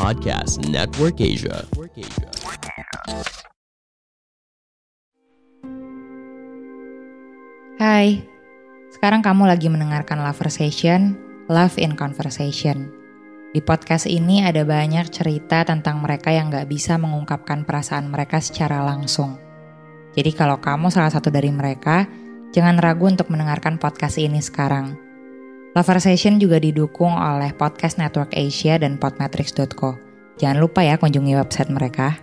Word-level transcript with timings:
Podcast 0.00 0.64
Network 0.64 1.20
Asia. 1.20 1.60
Hai, 7.76 8.24
sekarang 8.96 9.20
kamu 9.20 9.44
lagi 9.44 9.68
mendengarkan 9.68 10.24
Loversation, 10.24 11.20
Love 11.52 11.76
in 11.76 12.00
Conversation. 12.00 12.88
Di 13.52 13.60
podcast 13.60 14.08
ini 14.08 14.40
ada 14.40 14.64
banyak 14.64 15.12
cerita 15.12 15.68
tentang 15.68 16.00
mereka 16.00 16.32
yang 16.32 16.48
gak 16.48 16.72
bisa 16.72 16.96
mengungkapkan 16.96 17.68
perasaan 17.68 18.08
mereka 18.08 18.40
secara 18.40 18.80
langsung. 18.80 19.36
Jadi 20.16 20.32
kalau 20.32 20.64
kamu 20.64 20.88
salah 20.88 21.12
satu 21.12 21.28
dari 21.28 21.52
mereka, 21.52 22.08
jangan 22.56 22.80
ragu 22.80 23.04
untuk 23.04 23.28
mendengarkan 23.28 23.76
podcast 23.76 24.16
ini 24.16 24.40
sekarang. 24.40 25.09
Loversation 25.70 26.42
juga 26.42 26.58
didukung 26.58 27.14
oleh 27.14 27.54
Podcast 27.54 27.94
Network 27.94 28.34
Asia 28.34 28.74
dan 28.74 28.98
podmetrics.co. 28.98 29.94
Jangan 30.34 30.58
lupa 30.58 30.82
ya 30.82 30.98
kunjungi 30.98 31.38
website 31.38 31.70
mereka. 31.70 32.18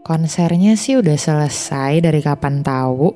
Konsernya 0.00 0.78
sih 0.80 0.96
udah 0.96 1.18
selesai 1.20 2.00
dari 2.00 2.24
kapan 2.24 2.64
tahu. 2.64 3.12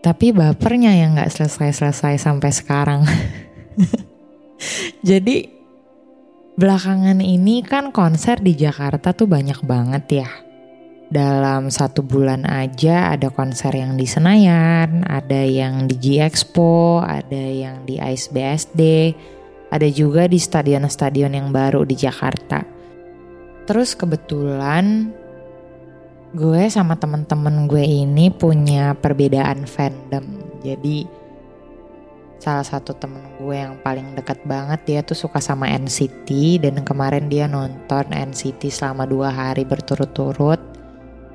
Tapi 0.00 0.32
bapernya 0.32 0.96
yang 0.96 1.20
nggak 1.20 1.28
selesai-selesai 1.28 2.16
sampai 2.16 2.48
sekarang. 2.48 3.04
Jadi 5.08 5.59
belakangan 6.60 7.24
ini 7.24 7.64
kan 7.64 7.88
konser 7.88 8.36
di 8.36 8.52
Jakarta 8.52 9.16
tuh 9.16 9.24
banyak 9.24 9.64
banget 9.64 10.04
ya. 10.20 10.30
Dalam 11.08 11.72
satu 11.72 12.04
bulan 12.04 12.44
aja 12.44 13.16
ada 13.16 13.32
konser 13.32 13.72
yang 13.72 13.96
di 13.96 14.04
Senayan, 14.04 15.02
ada 15.08 15.40
yang 15.40 15.88
di 15.88 15.96
G 15.96 16.06
Expo, 16.20 17.00
ada 17.00 17.40
yang 17.40 17.88
di 17.88 17.96
Ice 17.96 18.28
BSD, 18.28 18.80
ada 19.72 19.88
juga 19.88 20.28
di 20.28 20.36
stadion-stadion 20.36 21.32
yang 21.32 21.48
baru 21.48 21.88
di 21.88 21.96
Jakarta. 21.96 22.62
Terus 23.64 23.96
kebetulan 23.96 25.16
gue 26.36 26.62
sama 26.70 26.94
temen-temen 26.94 27.66
gue 27.66 27.82
ini 27.82 28.28
punya 28.30 28.94
perbedaan 28.94 29.64
fandom. 29.64 30.22
Jadi 30.60 31.19
salah 32.40 32.64
satu 32.64 32.96
temen 32.96 33.20
gue 33.36 33.52
yang 33.52 33.76
paling 33.84 34.16
deket 34.16 34.40
banget 34.48 34.80
dia 34.88 35.00
tuh 35.04 35.14
suka 35.14 35.38
sama 35.38 35.68
NCT 35.68 36.58
dan 36.64 36.80
kemarin 36.80 37.28
dia 37.28 37.44
nonton 37.44 38.08
NCT 38.08 38.72
selama 38.72 39.04
dua 39.04 39.28
hari 39.28 39.68
berturut-turut. 39.68 40.58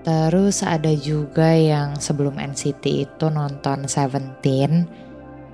Terus 0.02 0.61
ada 0.66 0.89
juga 0.94 1.53
yang 1.53 1.98
sebelum 1.98 2.38
NCT 2.42 2.83
itu 3.05 3.26
nonton 3.30 3.86
Seventeen 3.86 4.89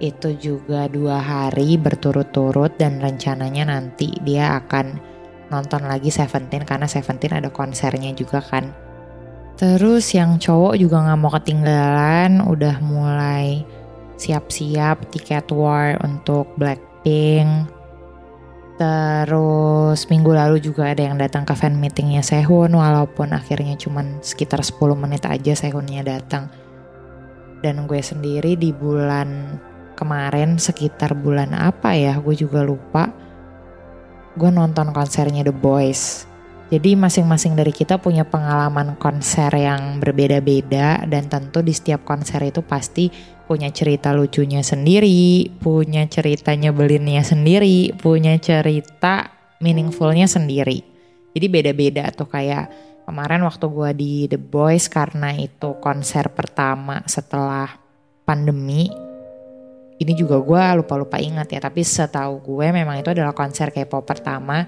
itu 0.01 0.33
juga 0.39 0.89
dua 0.89 1.21
hari 1.21 1.77
berturut-turut 1.77 2.73
dan 2.79 3.03
rencananya 3.03 3.69
nanti 3.69 4.11
dia 4.23 4.57
akan 4.57 4.97
nonton 5.51 5.83
lagi 5.85 6.09
Seventeen 6.09 6.63
karena 6.63 6.87
Seventeen 6.87 7.37
ada 7.37 7.51
konsernya 7.51 8.11
juga 8.15 8.39
kan 8.39 8.71
Terus 9.61 10.09
yang 10.17 10.41
cowok 10.41 10.73
juga 10.73 11.05
gak 11.05 11.19
mau 11.21 11.29
ketinggalan, 11.37 12.41
udah 12.49 12.81
mulai 12.81 13.61
siap-siap 14.21 15.09
tiket 15.09 15.49
war 15.49 15.97
untuk 16.05 16.53
Blackpink. 16.61 17.65
Terus 18.77 20.05
minggu 20.09 20.31
lalu 20.33 20.61
juga 20.61 20.93
ada 20.93 21.01
yang 21.01 21.17
datang 21.17 21.45
ke 21.45 21.53
fan 21.57 21.77
meetingnya 21.77 22.21
Sehun 22.21 22.73
walaupun 22.73 23.33
akhirnya 23.33 23.77
cuman 23.77 24.21
sekitar 24.21 24.61
10 24.61 24.77
menit 24.97 25.25
aja 25.25 25.53
Sehunnya 25.57 26.05
datang. 26.05 26.53
Dan 27.61 27.85
gue 27.89 28.01
sendiri 28.01 28.57
di 28.57 28.73
bulan 28.73 29.57
kemarin 29.97 30.57
sekitar 30.57 31.13
bulan 31.13 31.53
apa 31.53 31.93
ya 31.93 32.17
gue 32.17 32.33
juga 32.33 32.65
lupa. 32.65 33.09
Gue 34.37 34.49
nonton 34.49 34.93
konsernya 34.95 35.45
The 35.45 35.53
Boys 35.53 36.30
jadi 36.71 36.95
masing-masing 36.95 37.59
dari 37.59 37.75
kita 37.75 37.99
punya 37.99 38.23
pengalaman 38.23 38.95
konser 38.95 39.51
yang 39.51 39.99
berbeda-beda 39.99 41.03
dan 41.03 41.27
tentu 41.27 41.59
di 41.59 41.75
setiap 41.75 42.07
konser 42.07 42.39
itu 42.47 42.63
pasti 42.63 43.11
punya 43.43 43.67
cerita 43.75 44.15
lucunya 44.15 44.63
sendiri, 44.63 45.51
punya 45.59 46.07
cerita 46.07 46.55
nyebelinnya 46.55 47.27
sendiri, 47.27 47.91
punya 47.99 48.39
cerita 48.39 49.35
meaningfulnya 49.59 50.31
sendiri. 50.31 50.79
Jadi 51.35 51.45
beda-beda 51.51 52.07
tuh 52.15 52.31
kayak 52.31 52.71
kemarin 53.03 53.43
waktu 53.43 53.65
gue 53.67 53.89
di 53.91 54.13
The 54.31 54.39
Boys 54.39 54.87
karena 54.87 55.35
itu 55.35 55.75
konser 55.83 56.31
pertama 56.31 57.03
setelah 57.03 57.67
pandemi. 58.23 58.87
Ini 59.99 60.11
juga 60.15 60.39
gue 60.39 60.63
lupa-lupa 60.79 61.19
ingat 61.19 61.51
ya, 61.51 61.59
tapi 61.59 61.83
setahu 61.83 62.39
gue 62.39 62.71
memang 62.71 63.03
itu 63.03 63.11
adalah 63.11 63.35
konser 63.35 63.75
K-pop 63.75 64.07
pertama 64.07 64.63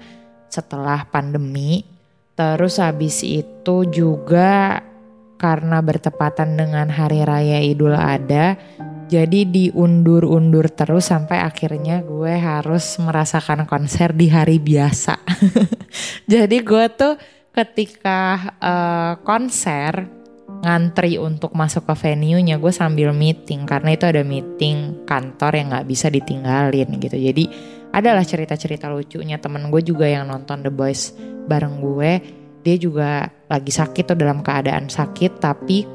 setelah 0.52 1.08
pandemi 1.08 1.93
Terus 2.34 2.82
habis 2.82 3.22
itu 3.22 3.86
juga 3.86 4.82
karena 5.38 5.78
bertepatan 5.78 6.58
dengan 6.58 6.90
hari 6.90 7.22
raya 7.22 7.62
Idul 7.62 7.94
Adha, 7.94 8.58
jadi 9.06 9.46
diundur-undur 9.46 10.72
terus 10.72 11.12
sampai 11.12 11.44
akhirnya 11.44 12.02
gue 12.02 12.34
harus 12.34 12.98
merasakan 12.98 13.68
konser 13.68 14.10
di 14.16 14.32
hari 14.32 14.58
biasa. 14.58 15.20
jadi 16.32 16.56
gue 16.64 16.84
tuh 16.96 17.14
ketika 17.54 18.50
uh, 18.58 19.12
konser 19.22 20.10
ngantri 20.64 21.20
untuk 21.20 21.52
masuk 21.52 21.84
ke 21.84 21.94
venue-nya 22.08 22.56
gue 22.56 22.72
sambil 22.72 23.12
meeting 23.12 23.68
karena 23.68 23.92
itu 23.92 24.08
ada 24.08 24.24
meeting 24.24 25.04
kantor 25.04 25.52
yang 25.60 25.66
nggak 25.70 25.86
bisa 25.86 26.08
ditinggalin 26.08 26.88
gitu. 26.98 27.14
Jadi 27.20 27.44
adalah 27.94 28.26
cerita-cerita 28.26 28.90
lucunya. 28.90 29.38
Temen 29.38 29.70
gue 29.70 29.82
juga 29.86 30.10
yang 30.10 30.26
nonton 30.26 30.66
The 30.66 30.72
Boys 30.74 31.14
bareng 31.46 31.78
gue. 31.78 32.12
Dia 32.66 32.76
juga 32.80 33.30
lagi 33.46 33.70
sakit 33.70 34.02
tuh 34.10 34.18
dalam 34.18 34.42
keadaan 34.42 34.90
sakit 34.90 35.38
tapi 35.38 35.86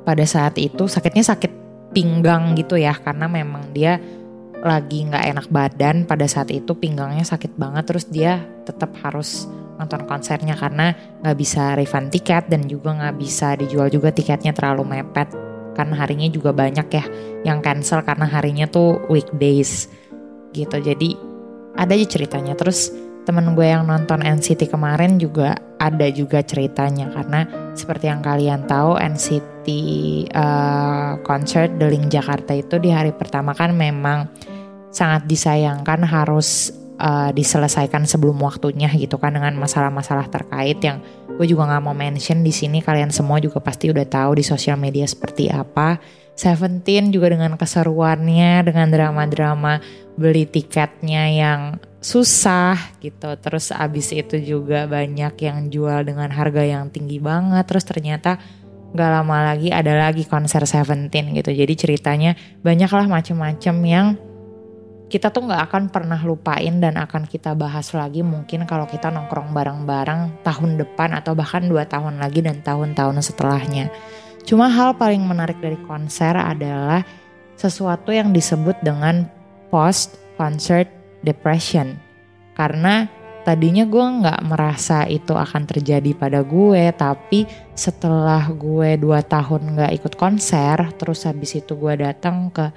pada 0.00 0.24
saat 0.24 0.56
itu 0.56 0.88
sakitnya 0.88 1.20
sakit 1.20 1.52
pinggang 1.92 2.56
gitu 2.56 2.78
ya 2.80 2.96
karena 2.96 3.26
memang 3.28 3.74
dia 3.76 4.00
lagi 4.64 5.04
nggak 5.04 5.24
enak 5.36 5.46
badan. 5.52 5.96
Pada 6.08 6.24
saat 6.24 6.48
itu 6.48 6.72
pinggangnya 6.72 7.28
sakit 7.28 7.52
banget 7.60 7.84
terus 7.84 8.08
dia 8.08 8.40
tetap 8.64 8.96
harus 9.04 9.44
nonton 9.76 10.08
konsernya 10.08 10.56
karena 10.56 10.96
nggak 11.20 11.36
bisa 11.36 11.76
refund 11.76 12.08
tiket 12.12 12.48
dan 12.48 12.64
juga 12.64 12.96
nggak 12.96 13.16
bisa 13.20 13.56
dijual 13.60 13.92
juga 13.92 14.08
tiketnya 14.08 14.56
terlalu 14.56 14.88
mepet. 14.88 15.28
Karena 15.76 16.00
harinya 16.00 16.28
juga 16.32 16.52
banyak 16.52 16.86
ya 16.92 17.04
yang 17.44 17.60
cancel 17.60 18.04
karena 18.04 18.24
harinya 18.28 18.68
tuh 18.68 19.00
weekdays 19.08 19.88
gitu. 20.52 20.76
Jadi 20.78 21.16
ada 21.76 21.92
aja 21.94 22.06
ceritanya. 22.06 22.54
Terus 22.58 22.90
temen 23.24 23.52
gue 23.54 23.66
yang 23.68 23.86
nonton 23.86 24.24
NCT 24.24 24.72
kemarin 24.72 25.20
juga 25.20 25.56
ada 25.78 26.06
juga 26.10 26.42
ceritanya. 26.42 27.12
Karena 27.12 27.46
seperti 27.76 28.10
yang 28.10 28.20
kalian 28.24 28.66
tahu 28.66 28.98
NCT 28.98 29.66
uh, 30.34 31.20
concert 31.22 31.70
The 31.78 31.88
Jakarta 32.10 32.52
itu 32.56 32.76
di 32.82 32.90
hari 32.90 33.14
pertama 33.14 33.54
kan 33.54 33.76
memang 33.76 34.28
sangat 34.90 35.30
disayangkan 35.30 36.02
harus 36.02 36.74
uh, 36.98 37.30
diselesaikan 37.30 38.04
sebelum 38.04 38.42
waktunya 38.42 38.90
gitu 38.90 39.16
kan 39.16 39.38
dengan 39.38 39.54
masalah-masalah 39.56 40.26
terkait 40.26 40.82
yang 40.82 40.98
gue 41.30 41.46
juga 41.46 41.70
nggak 41.70 41.82
mau 41.86 41.96
mention 41.96 42.44
di 42.44 42.52
sini. 42.52 42.84
Kalian 42.84 43.14
semua 43.14 43.40
juga 43.40 43.62
pasti 43.62 43.88
udah 43.88 44.04
tahu 44.04 44.42
di 44.42 44.44
sosial 44.44 44.76
media 44.76 45.06
seperti 45.06 45.48
apa 45.48 46.19
Seventeen 46.40 47.12
juga 47.12 47.28
dengan 47.36 47.52
keseruannya, 47.60 48.64
dengan 48.64 48.88
drama-drama 48.88 49.76
beli 50.16 50.48
tiketnya 50.48 51.28
yang 51.28 51.60
susah 52.00 52.96
gitu. 53.04 53.28
Terus 53.36 53.68
abis 53.76 54.16
itu 54.16 54.40
juga 54.40 54.88
banyak 54.88 55.36
yang 55.36 55.68
jual 55.68 56.00
dengan 56.08 56.32
harga 56.32 56.64
yang 56.64 56.88
tinggi 56.88 57.20
banget. 57.20 57.68
Terus 57.68 57.84
ternyata 57.84 58.40
gak 58.96 59.10
lama 59.20 59.52
lagi 59.52 59.68
ada 59.68 59.92
lagi 60.08 60.24
konser 60.24 60.64
Seventeen 60.64 61.36
gitu. 61.36 61.52
Jadi 61.52 61.76
ceritanya 61.76 62.32
banyaklah 62.64 63.04
macam-macam 63.04 63.76
yang 63.84 64.06
kita 65.10 65.34
tuh 65.34 65.42
nggak 65.42 65.62
akan 65.66 65.82
pernah 65.90 66.22
lupain 66.22 66.78
dan 66.78 66.94
akan 66.94 67.26
kita 67.26 67.52
bahas 67.58 67.90
lagi 67.90 68.22
mungkin 68.22 68.62
kalau 68.62 68.86
kita 68.86 69.10
nongkrong 69.10 69.50
bareng-bareng 69.50 70.46
tahun 70.46 70.78
depan 70.78 71.18
atau 71.18 71.34
bahkan 71.34 71.66
dua 71.66 71.82
tahun 71.90 72.22
lagi 72.22 72.40
dan 72.40 72.62
tahun-tahun 72.62 73.18
setelahnya. 73.18 73.90
Cuma 74.44 74.66
hal 74.66 74.96
paling 74.96 75.22
menarik 75.22 75.60
dari 75.60 75.78
konser 75.86 76.34
adalah 76.34 77.04
sesuatu 77.54 78.10
yang 78.10 78.32
disebut 78.32 78.80
dengan 78.80 79.28
post 79.68 80.16
concert 80.40 80.88
depression. 81.20 82.00
Karena 82.56 83.04
tadinya 83.44 83.84
gue 83.84 84.00
nggak 84.00 84.40
merasa 84.48 85.04
itu 85.04 85.36
akan 85.36 85.68
terjadi 85.68 86.16
pada 86.16 86.40
gue, 86.40 86.92
tapi 86.96 87.44
setelah 87.76 88.48
gue 88.52 88.96
dua 88.96 89.20
tahun 89.20 89.76
nggak 89.76 89.92
ikut 90.00 90.14
konser, 90.16 90.76
terus 90.96 91.28
habis 91.28 91.56
itu 91.56 91.76
gue 91.76 91.94
datang 92.00 92.48
ke 92.48 92.72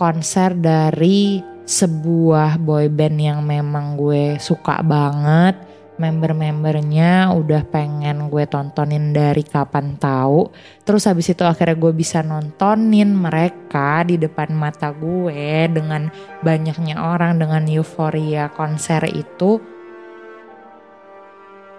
konser 0.00 0.56
dari 0.56 1.40
sebuah 1.64 2.60
boy 2.60 2.92
band 2.92 3.16
yang 3.16 3.40
memang 3.40 3.96
gue 3.96 4.36
suka 4.36 4.84
banget 4.84 5.56
member-membernya 5.94 7.30
udah 7.34 7.62
pengen 7.70 8.26
gue 8.26 8.44
tontonin 8.50 9.14
dari 9.14 9.46
kapan 9.46 9.94
tahu. 9.98 10.50
Terus 10.82 11.06
habis 11.06 11.30
itu 11.30 11.46
akhirnya 11.46 11.78
gue 11.78 11.92
bisa 11.94 12.20
nontonin 12.26 13.14
mereka 13.14 14.02
di 14.02 14.18
depan 14.18 14.50
mata 14.54 14.90
gue 14.90 15.70
dengan 15.70 16.10
banyaknya 16.42 16.98
orang 16.98 17.38
dengan 17.38 17.62
euforia 17.70 18.50
konser 18.50 19.06
itu. 19.10 19.62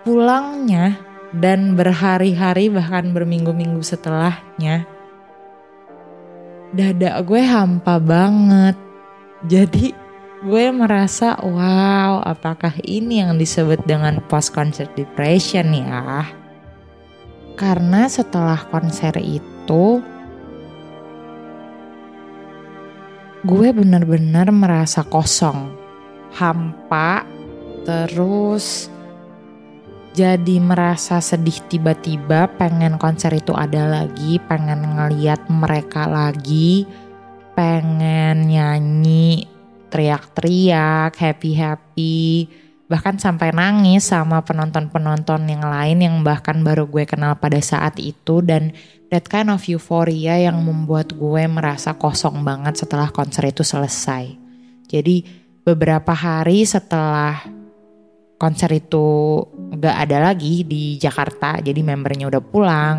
Pulangnya 0.06 0.96
dan 1.36 1.76
berhari-hari 1.76 2.72
bahkan 2.72 3.12
berminggu-minggu 3.12 3.82
setelahnya 3.84 4.86
dada 6.76 7.24
gue 7.24 7.42
hampa 7.42 7.96
banget. 8.04 8.76
Jadi 9.48 10.05
gue 10.45 10.69
merasa 10.69 11.33
wow 11.42 12.21
apakah 12.21 12.77
ini 12.86 13.18
yang 13.18 13.33
disebut 13.33 13.81
dengan 13.89 14.21
post 14.30 14.53
concert 14.53 14.94
depression 14.94 15.74
ya? 15.74 16.21
Karena 17.57 18.06
setelah 18.06 18.62
konser 18.69 19.18
itu 19.18 20.06
gue 23.42 23.68
benar-benar 23.74 24.53
merasa 24.53 25.01
kosong, 25.01 25.74
hampa, 26.38 27.25
terus 27.81 28.94
jadi 30.13 30.62
merasa 30.62 31.25
sedih 31.25 31.57
tiba-tiba 31.74 32.53
pengen 32.53 33.01
konser 33.01 33.33
itu 33.33 33.57
ada 33.57 33.89
lagi, 33.89 34.38
pengen 34.45 34.94
ngeliat 34.94 35.42
mereka 35.50 36.06
lagi, 36.06 36.86
pengen 37.57 38.45
nyanyi 38.45 39.55
teriak-teriak, 39.95 41.15
happy-happy, 41.15 42.51
bahkan 42.92 43.15
sampai 43.15 43.56
nangis 43.56 44.12
sama 44.12 44.44
penonton-penonton 44.44 45.47
yang 45.47 45.63
lain 45.63 46.03
yang 46.03 46.15
bahkan 46.21 46.59
baru 46.59 46.83
gue 46.92 47.07
kenal 47.07 47.39
pada 47.39 47.57
saat 47.63 47.95
itu 48.03 48.44
dan 48.44 48.75
that 49.07 49.24
kind 49.31 49.47
of 49.47 49.63
euphoria 49.71 50.36
yang 50.36 50.59
membuat 50.59 51.15
gue 51.15 51.47
merasa 51.47 51.95
kosong 51.95 52.44
banget 52.44 52.75
setelah 52.83 53.07
konser 53.09 53.47
itu 53.47 53.63
selesai. 53.63 54.36
Jadi 54.92 55.24
beberapa 55.63 56.12
hari 56.12 56.68
setelah 56.68 57.39
konser 58.36 58.69
itu 58.75 59.39
gak 59.80 60.12
ada 60.12 60.30
lagi 60.30 60.68
di 60.68 61.00
Jakarta, 61.00 61.63
jadi 61.63 61.80
membernya 61.80 62.27
udah 62.27 62.44
pulang, 62.44 62.97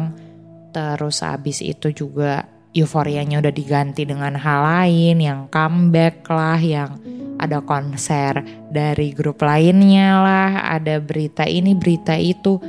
terus 0.73 1.21
abis 1.21 1.61
itu 1.61 1.93
juga 1.93 2.56
euforianya 2.77 3.41
udah 3.41 3.55
diganti 3.55 4.05
dengan 4.05 4.37
hal 4.37 4.61
lain 4.61 5.17
yang 5.25 5.49
comeback 5.49 6.29
lah 6.29 6.61
yang 6.61 7.01
ada 7.41 7.65
konser 7.65 8.45
dari 8.69 9.17
grup 9.17 9.41
lainnya 9.41 10.21
lah 10.21 10.51
ada 10.77 11.01
berita 11.01 11.49
ini 11.49 11.73
berita 11.73 12.13
itu. 12.17 12.61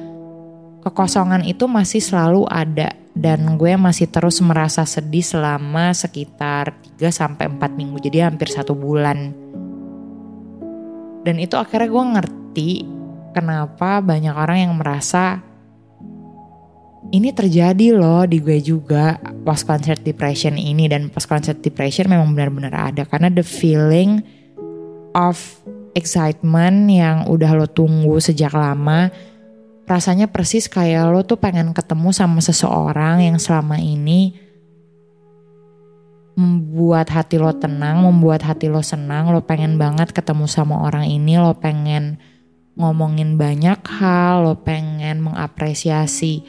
Kekosongan 0.87 1.43
itu 1.43 1.67
masih 1.67 1.99
selalu 1.99 2.47
ada 2.47 2.95
dan 3.11 3.59
gue 3.59 3.75
masih 3.75 4.07
terus 4.07 4.39
merasa 4.39 4.87
sedih 4.87 5.25
selama 5.25 5.91
sekitar 5.91 6.71
3 6.95 7.11
sampai 7.11 7.51
4 7.51 7.59
minggu 7.75 7.99
jadi 7.99 8.31
hampir 8.31 8.47
satu 8.47 8.71
bulan. 8.71 9.35
Dan 11.27 11.43
itu 11.43 11.59
akhirnya 11.59 11.91
gue 11.91 12.05
ngerti 12.15 12.69
kenapa 13.35 13.99
banyak 13.99 14.31
orang 14.31 14.69
yang 14.69 14.73
merasa 14.79 15.43
ini 17.11 17.31
terjadi 17.31 17.95
loh 17.95 18.27
di 18.27 18.43
gue 18.43 18.59
juga 18.59 19.15
post 19.47 19.63
concert 19.63 20.03
depression 20.03 20.59
ini 20.59 20.91
dan 20.91 21.07
post 21.07 21.31
concert 21.31 21.59
depression 21.63 22.11
memang 22.11 22.35
benar-benar 22.35 22.91
ada 22.91 23.07
karena 23.07 23.31
the 23.31 23.45
feeling 23.45 24.19
of 25.15 25.39
excitement 25.95 26.91
yang 26.91 27.25
udah 27.31 27.55
lo 27.55 27.65
tunggu 27.65 28.19
sejak 28.19 28.51
lama 28.51 29.07
rasanya 29.87 30.27
persis 30.27 30.67
kayak 30.67 31.07
lo 31.07 31.23
tuh 31.23 31.39
pengen 31.39 31.71
ketemu 31.71 32.11
sama 32.11 32.43
seseorang 32.43 33.23
yang 33.23 33.39
selama 33.39 33.79
ini 33.79 34.35
membuat 36.37 37.09
hati 37.09 37.41
lo 37.41 37.49
tenang, 37.49 38.05
membuat 38.05 38.45
hati 38.45 38.69
lo 38.69 38.85
senang, 38.85 39.33
lo 39.33 39.41
pengen 39.41 39.81
banget 39.81 40.13
ketemu 40.13 40.45
sama 40.45 40.85
orang 40.85 41.09
ini, 41.09 41.33
lo 41.41 41.57
pengen 41.57 42.21
ngomongin 42.77 43.41
banyak 43.41 43.81
hal, 43.81 44.45
lo 44.45 44.53
pengen 44.61 45.25
mengapresiasi 45.25 46.45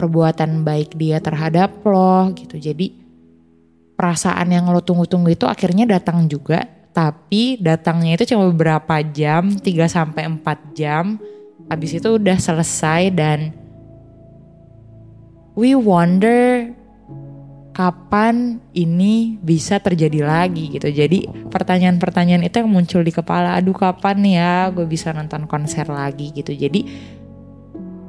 perbuatan 0.00 0.64
baik 0.64 0.96
dia 0.96 1.20
terhadap 1.20 1.84
lo 1.84 2.32
gitu. 2.32 2.56
Jadi 2.56 2.96
perasaan 4.00 4.48
yang 4.48 4.72
lo 4.72 4.80
tunggu-tunggu 4.80 5.36
itu 5.36 5.44
akhirnya 5.44 5.84
datang 5.84 6.24
juga, 6.24 6.64
tapi 6.96 7.60
datangnya 7.60 8.16
itu 8.16 8.32
cuma 8.32 8.48
beberapa 8.48 9.04
jam, 9.04 9.52
3 9.52 9.84
sampai 9.84 10.24
4 10.24 10.72
jam. 10.72 11.20
Habis 11.68 12.00
itu 12.00 12.16
udah 12.16 12.40
selesai 12.40 13.12
dan 13.12 13.52
we 15.52 15.76
wonder 15.76 16.72
kapan 17.76 18.58
ini 18.72 19.38
bisa 19.40 19.78
terjadi 19.78 20.24
lagi 20.26 20.72
gitu. 20.72 20.88
Jadi 20.90 21.28
pertanyaan-pertanyaan 21.52 22.44
itu 22.44 22.60
yang 22.60 22.72
muncul 22.72 23.00
di 23.04 23.12
kepala, 23.14 23.56
aduh 23.56 23.76
kapan 23.76 24.18
ya 24.24 24.52
gue 24.72 24.88
bisa 24.88 25.12
nonton 25.12 25.44
konser 25.44 25.86
lagi 25.86 26.32
gitu. 26.32 26.56
Jadi 26.56 26.88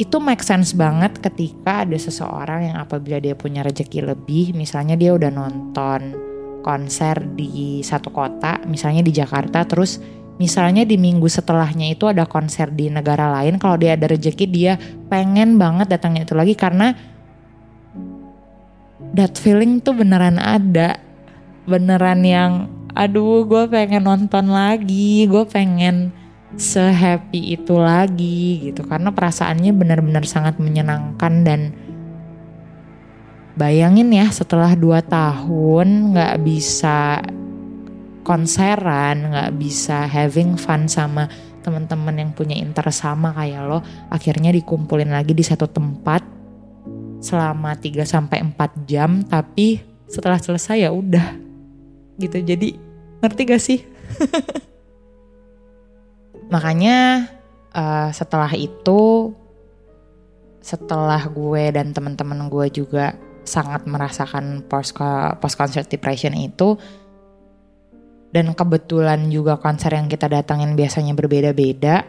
itu 0.01 0.18
make 0.18 0.42
sense 0.42 0.74
banget 0.74 1.21
ketika 1.21 1.86
ada 1.86 1.94
seseorang 1.94 2.74
yang 2.74 2.77
apabila 2.81 3.21
dia 3.21 3.38
punya 3.38 3.62
rezeki 3.62 4.09
lebih, 4.09 4.57
misalnya 4.57 4.98
dia 4.98 5.13
udah 5.13 5.30
nonton 5.30 6.18
konser 6.65 7.21
di 7.38 7.86
satu 7.86 8.09
kota, 8.09 8.57
misalnya 8.65 9.06
di 9.06 9.13
Jakarta, 9.13 9.62
terus 9.62 10.01
misalnya 10.42 10.89
di 10.89 10.98
minggu 10.98 11.30
setelahnya 11.30 11.94
itu 11.94 12.09
ada 12.09 12.25
konser 12.25 12.74
di 12.74 12.89
negara 12.89 13.29
lain, 13.29 13.62
kalau 13.62 13.77
dia 13.77 13.93
ada 13.93 14.10
rezeki 14.10 14.46
dia 14.50 14.74
pengen 15.05 15.62
banget 15.62 15.86
datangnya 15.86 16.25
itu 16.25 16.34
lagi 16.34 16.58
karena 16.58 16.98
that 19.13 19.38
feeling 19.38 19.77
tuh 19.77 19.93
beneran 19.93 20.41
ada, 20.41 20.98
beneran 21.70 22.25
yang 22.25 22.51
aduh 22.98 23.46
gue 23.46 23.70
pengen 23.70 24.10
nonton 24.10 24.50
lagi, 24.50 25.29
gue 25.29 25.46
pengen 25.46 26.10
sehappy 26.60 27.55
itu 27.55 27.75
lagi 27.77 28.72
gitu. 28.72 28.84
Karena 28.88 29.12
perasaannya 29.12 29.72
benar-benar 29.75 30.24
sangat 30.27 30.60
menyenangkan 30.60 31.34
dan 31.43 31.62
bayangin 33.55 34.10
ya 34.15 34.31
setelah 34.31 34.74
dua 34.74 35.03
tahun 35.03 36.15
nggak 36.15 36.36
bisa 36.41 37.20
konseran 38.24 39.34
nggak 39.34 39.51
bisa 39.60 40.08
having 40.08 40.55
fun 40.55 40.88
sama 40.88 41.27
teman-teman 41.62 42.15
yang 42.15 42.31
punya 42.34 42.58
interest 42.58 43.05
sama 43.05 43.36
kayak 43.36 43.62
lo 43.67 43.79
akhirnya 44.10 44.50
dikumpulin 44.55 45.13
lagi 45.13 45.36
di 45.36 45.46
satu 45.46 45.70
tempat 45.70 46.24
selama 47.22 47.77
3 47.77 48.01
sampai 48.01 48.41
4 48.41 48.89
jam 48.89 49.22
tapi 49.22 49.84
setelah 50.10 50.41
selesai 50.41 50.81
ya 50.81 50.89
udah 50.89 51.38
gitu. 52.17 52.41
Jadi 52.41 52.75
ngerti 53.22 53.41
gak 53.46 53.62
sih 53.62 53.79
Makanya 56.51 57.31
uh, 57.72 58.10
setelah 58.12 58.51
itu 58.53 59.31
setelah 60.62 61.25
gue 61.25 61.74
dan 61.74 61.89
teman-teman 61.89 62.46
gue 62.46 62.84
juga 62.84 63.17
sangat 63.41 63.89
merasakan 63.89 64.62
post 64.70 64.93
post 65.41 65.55
concert 65.58 65.89
depression 65.89 66.38
itu 66.38 66.77
dan 68.29 68.53
kebetulan 68.53 69.27
juga 69.27 69.58
konser 69.58 69.98
yang 69.98 70.05
kita 70.08 70.29
datangin 70.29 70.77
biasanya 70.77 71.17
berbeda-beda. 71.17 72.05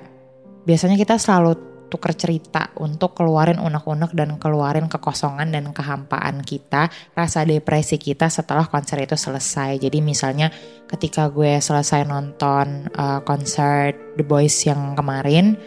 Biasanya 0.62 0.94
kita 0.94 1.18
selalu 1.18 1.71
tuker 1.92 2.16
cerita 2.16 2.72
untuk 2.80 3.12
keluarin 3.12 3.60
unek-unek 3.60 4.16
dan 4.16 4.40
keluarin 4.40 4.88
kekosongan 4.88 5.52
dan 5.52 5.68
kehampaan 5.76 6.40
kita, 6.40 6.88
rasa 7.12 7.44
depresi 7.44 8.00
kita 8.00 8.32
setelah 8.32 8.64
konser 8.64 9.04
itu 9.04 9.12
selesai. 9.12 9.76
Jadi 9.76 10.00
misalnya 10.00 10.48
ketika 10.88 11.28
gue 11.28 11.60
selesai 11.60 12.08
nonton 12.08 12.88
uh, 12.96 13.20
konser 13.28 13.92
The 14.16 14.24
Boys 14.24 14.56
yang 14.64 14.96
kemarin, 14.96 15.60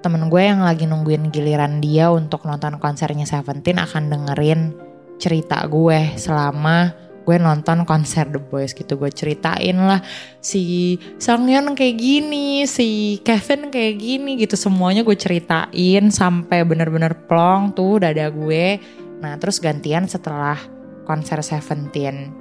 temen 0.00 0.32
gue 0.32 0.40
yang 0.40 0.64
lagi 0.64 0.88
nungguin 0.88 1.28
giliran 1.28 1.84
dia 1.84 2.08
untuk 2.08 2.48
nonton 2.48 2.80
konsernya 2.80 3.28
Seventeen 3.28 3.76
akan 3.76 4.08
dengerin 4.08 4.72
cerita 5.20 5.60
gue 5.68 6.16
selama 6.16 7.09
gue 7.30 7.38
nonton 7.38 7.86
konser 7.86 8.26
The 8.26 8.42
Boys 8.42 8.74
gitu 8.74 8.98
gue 8.98 9.06
ceritain 9.14 9.78
lah 9.78 10.02
si 10.42 10.98
Sangyeon 11.22 11.78
kayak 11.78 11.94
gini 11.94 12.66
si 12.66 13.22
Kevin 13.22 13.70
kayak 13.70 14.02
gini 14.02 14.34
gitu 14.34 14.58
semuanya 14.58 15.06
gue 15.06 15.14
ceritain 15.14 16.10
sampai 16.10 16.66
bener-bener 16.66 17.14
plong 17.30 17.70
tuh 17.78 18.02
dada 18.02 18.26
gue. 18.34 18.82
Nah 19.22 19.38
terus 19.38 19.62
gantian 19.62 20.10
setelah 20.10 20.58
konser 21.06 21.38
Seventeen 21.46 22.34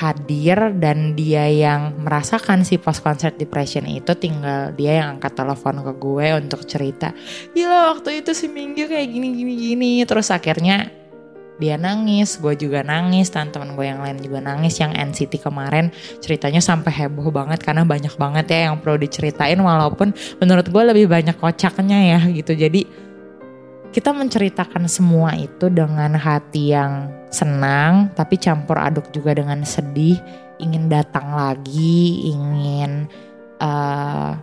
hadir 0.00 0.80
dan 0.80 1.12
dia 1.12 1.44
yang 1.52 1.92
merasakan 2.00 2.64
si 2.64 2.80
post 2.80 3.04
concert 3.04 3.36
depression 3.36 3.84
itu 3.84 4.16
tinggal 4.16 4.72
dia 4.72 5.04
yang 5.04 5.20
angkat 5.20 5.36
telepon 5.36 5.84
ke 5.84 5.92
gue 6.00 6.26
untuk 6.40 6.64
cerita 6.64 7.12
gila 7.52 7.92
waktu 7.92 8.24
itu 8.24 8.32
si 8.32 8.48
Minggu 8.48 8.88
kayak 8.88 9.12
gini 9.12 9.28
gini 9.36 9.54
gini. 9.60 9.92
Terus 10.08 10.32
akhirnya 10.32 10.99
dia 11.60 11.76
nangis, 11.76 12.40
gue 12.40 12.56
juga 12.56 12.80
nangis, 12.80 13.28
teman-teman 13.28 13.76
gue 13.76 13.86
yang 13.86 14.00
lain 14.00 14.18
juga 14.24 14.40
nangis. 14.40 14.80
Yang 14.80 14.96
NCT 14.96 15.44
kemarin 15.44 15.92
ceritanya 16.24 16.64
sampai 16.64 16.90
heboh 17.04 17.28
banget 17.28 17.60
karena 17.60 17.84
banyak 17.84 18.16
banget 18.16 18.48
ya 18.48 18.72
yang 18.72 18.80
perlu 18.80 18.96
diceritain 18.96 19.60
walaupun 19.60 20.16
menurut 20.40 20.66
gue 20.66 20.82
lebih 20.82 21.06
banyak 21.06 21.36
kocaknya 21.36 22.16
ya 22.16 22.20
gitu. 22.32 22.56
Jadi 22.56 22.88
kita 23.92 24.14
menceritakan 24.16 24.88
semua 24.88 25.36
itu 25.36 25.68
dengan 25.68 26.16
hati 26.16 26.72
yang 26.72 27.10
senang 27.28 28.10
tapi 28.14 28.40
campur 28.40 28.80
aduk 28.80 29.12
juga 29.12 29.36
dengan 29.36 29.60
sedih, 29.62 30.16
ingin 30.56 30.88
datang 30.88 31.36
lagi, 31.36 32.32
ingin 32.32 33.10
uh, 33.60 34.38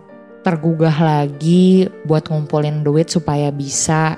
tergugah 0.46 0.94
lagi 0.94 1.90
buat 2.06 2.24
ngumpulin 2.30 2.80
duit 2.86 3.10
supaya 3.10 3.52
bisa 3.52 4.16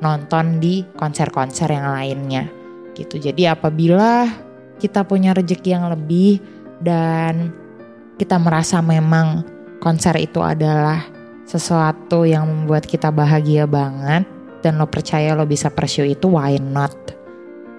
nonton 0.00 0.62
di 0.62 0.82
konser-konser 0.96 1.70
yang 1.70 1.90
lainnya. 1.90 2.44
Gitu. 2.94 3.18
Jadi 3.18 3.46
apabila 3.46 4.26
kita 4.78 5.02
punya 5.06 5.34
rezeki 5.34 5.70
yang 5.74 5.86
lebih 5.90 6.38
dan 6.82 7.50
kita 8.18 8.38
merasa 8.38 8.82
memang 8.82 9.46
konser 9.78 10.18
itu 10.18 10.42
adalah 10.42 11.02
sesuatu 11.46 12.26
yang 12.26 12.44
membuat 12.44 12.84
kita 12.84 13.08
bahagia 13.08 13.64
banget 13.64 14.26
dan 14.60 14.76
lo 14.76 14.90
percaya 14.90 15.32
lo 15.32 15.46
bisa 15.46 15.70
pursue 15.70 16.12
itu 16.12 16.26
why 16.28 16.58
not? 16.58 16.94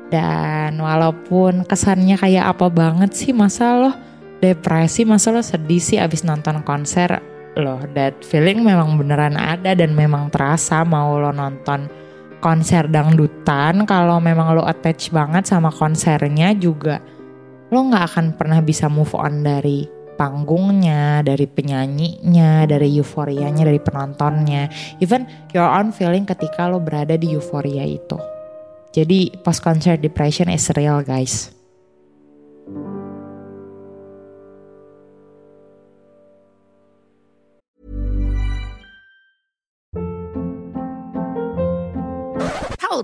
Dan 0.10 0.82
walaupun 0.82 1.68
kesannya 1.70 2.18
kayak 2.18 2.58
apa 2.58 2.66
banget 2.74 3.14
sih 3.14 3.30
masa 3.36 3.78
lo? 3.78 3.92
Depresi 4.40 5.06
masa 5.06 5.30
lo 5.30 5.44
sedih 5.44 5.84
sih 5.84 6.00
abis 6.02 6.26
nonton 6.26 6.66
konser? 6.66 7.22
Loh 7.60 7.84
that 7.94 8.24
feeling 8.26 8.64
memang 8.64 8.98
beneran 8.98 9.38
ada 9.38 9.76
dan 9.76 9.94
memang 9.94 10.32
terasa 10.34 10.82
mau 10.82 11.20
lo 11.20 11.30
nonton 11.30 11.92
konser 12.40 12.88
dangdutan 12.88 13.84
kalau 13.84 14.18
memang 14.24 14.56
lo 14.56 14.64
attach 14.64 15.12
banget 15.12 15.48
sama 15.48 15.70
konsernya 15.70 16.56
juga 16.56 17.00
lo 17.70 17.80
nggak 17.86 18.04
akan 18.10 18.26
pernah 18.34 18.60
bisa 18.66 18.90
move 18.90 19.14
on 19.14 19.46
dari 19.46 20.00
panggungnya, 20.20 21.24
dari 21.24 21.48
penyanyinya, 21.48 22.68
dari 22.68 22.92
euforianya, 23.00 23.64
dari 23.64 23.80
penontonnya. 23.80 24.68
Even 25.00 25.24
your 25.56 25.64
own 25.64 25.96
feeling 25.96 26.28
ketika 26.28 26.68
lo 26.68 26.84
berada 26.84 27.16
di 27.16 27.32
euforia 27.32 27.88
itu. 27.88 28.20
Jadi 28.92 29.32
post 29.40 29.64
concert 29.64 30.04
depression 30.04 30.52
is 30.52 30.68
real 30.76 31.00
guys. 31.00 31.59